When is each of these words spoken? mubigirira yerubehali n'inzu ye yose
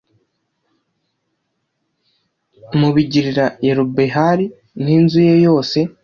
mubigirira 2.79 3.45
yerubehali 3.65 4.45
n'inzu 4.83 5.19
ye 5.27 5.35
yose 5.47 5.77